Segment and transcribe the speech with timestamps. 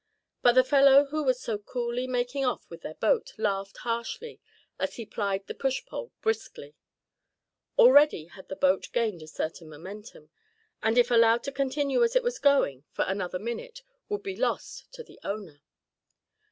[0.41, 4.41] But the fellow who was so coolly making off with their boat laughed harshly
[4.79, 6.73] as he plied the push pole briskly.
[7.77, 10.31] Already had the boat gained a certain momentum,
[10.81, 14.35] and if allowed to continue as it was going for another full minute, would be
[14.35, 15.61] lost to the owner.